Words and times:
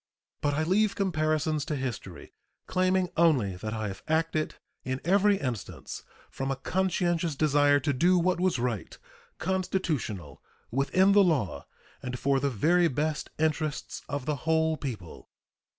But 0.41 0.55
I 0.55 0.63
leave 0.63 0.95
comparisons 0.95 1.63
to 1.65 1.75
history, 1.75 2.33
claiming 2.65 3.09
only 3.15 3.55
that 3.57 3.75
I 3.75 3.87
have 3.89 4.01
acted 4.07 4.55
in 4.83 4.99
every 5.05 5.37
instance 5.37 6.01
from 6.31 6.49
a 6.49 6.55
conscientious 6.55 7.35
desire 7.35 7.79
to 7.81 7.93
do 7.93 8.17
what 8.17 8.39
was 8.39 8.57
right, 8.57 8.97
constitutional, 9.37 10.41
within 10.71 11.11
the 11.11 11.23
law, 11.23 11.67
and 12.01 12.17
for 12.17 12.39
the 12.39 12.49
very 12.49 12.87
best 12.87 13.29
interests 13.37 14.01
of 14.09 14.25
the 14.25 14.37
whole 14.37 14.75
people. 14.75 15.29